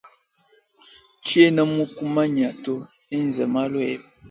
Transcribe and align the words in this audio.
Tshiena 1.23 1.61
mukumanya 1.73 2.47
to 2.63 2.73
enza 3.15 3.43
malu 3.53 3.77
ebe. 3.91 4.05